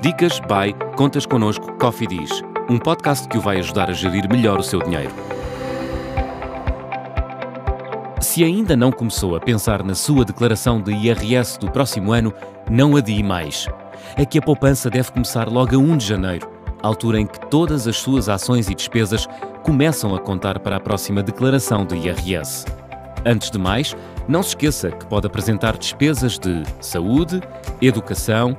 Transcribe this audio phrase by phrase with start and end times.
[0.00, 2.30] Dicas by Contas Connosco Coffee Diz,
[2.68, 5.12] um podcast que o vai ajudar a gerir melhor o seu dinheiro.
[8.20, 12.32] Se ainda não começou a pensar na sua declaração de IRS do próximo ano,
[12.70, 13.66] não adie mais.
[14.16, 16.48] É que a poupança deve começar logo a 1 de janeiro,
[16.82, 19.26] altura em que todas as suas ações e despesas
[19.62, 22.64] começam a contar para a próxima declaração de IRS.
[23.24, 23.96] Antes de mais,
[24.28, 27.42] não se esqueça que pode apresentar despesas de saúde,
[27.82, 28.56] educação,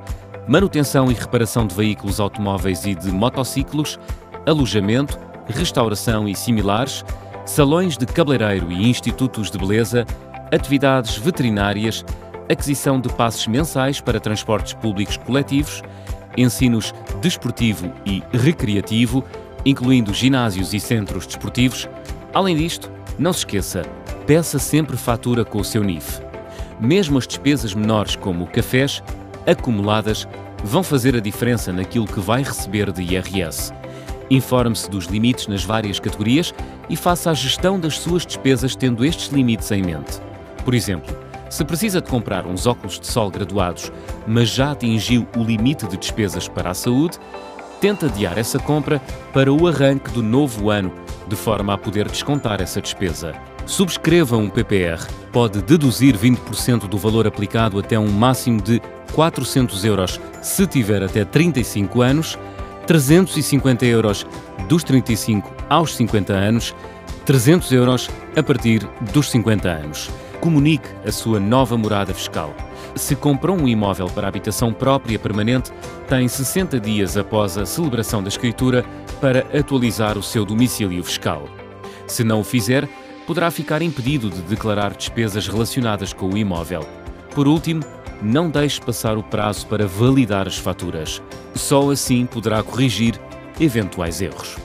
[0.48, 3.98] manutenção e reparação de veículos automóveis e de motociclos,
[4.46, 7.04] alojamento, restauração e similares,
[7.44, 10.06] salões de cabeleireiro e institutos de beleza,
[10.50, 12.04] atividades veterinárias,
[12.50, 15.82] aquisição de passes mensais para transportes públicos coletivos,
[16.36, 19.22] ensinos desportivo e recreativo,
[19.66, 21.86] incluindo ginásios e centros desportivos.
[22.32, 23.82] Além disto, não se esqueça,
[24.26, 26.22] peça sempre fatura com o seu NIF.
[26.80, 29.02] Mesmo as despesas menores, como cafés,
[29.48, 30.28] acumuladas,
[30.62, 33.72] vão fazer a diferença naquilo que vai receber de IRS.
[34.30, 36.52] Informe-se dos limites nas várias categorias
[36.88, 40.20] e faça a gestão das suas despesas tendo estes limites em mente.
[40.64, 41.16] Por exemplo,
[41.48, 43.90] se precisa de comprar uns óculos de sol graduados,
[44.26, 47.18] mas já atingiu o limite de despesas para a saúde,
[47.80, 49.00] tenta adiar essa compra
[49.32, 50.92] para o arranque do novo ano,
[51.26, 53.34] de forma a poder descontar essa despesa.
[53.66, 55.06] Subscreva um PPR.
[55.30, 58.80] Pode deduzir 20% do valor aplicado até um máximo de
[59.12, 62.38] 400 euros se tiver até 35 anos,
[62.86, 64.26] 350 euros
[64.68, 66.74] dos 35 aos 50 anos,
[67.26, 70.10] 300 euros a partir dos 50 anos.
[70.40, 72.54] Comunique a sua nova morada fiscal.
[72.94, 75.72] Se comprou um imóvel para habitação própria permanente,
[76.08, 78.84] tem 60 dias após a celebração da escritura
[79.20, 81.48] para atualizar o seu domicílio fiscal.
[82.06, 82.88] Se não o fizer,
[83.26, 86.86] poderá ficar impedido de declarar despesas relacionadas com o imóvel.
[87.34, 87.82] Por último,
[88.22, 91.20] não deixe passar o prazo para validar as faturas.
[91.54, 93.20] Só assim poderá corrigir
[93.60, 94.56] eventuais erros.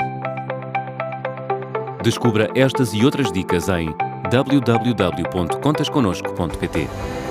[2.03, 3.93] Descubra estas e outras dicas em
[4.31, 7.22] www.contasconosco.pt.